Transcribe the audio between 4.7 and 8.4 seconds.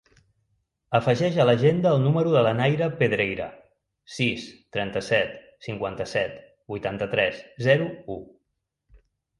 trenta-set, cinquanta-set, vuitanta-tres, zero, u.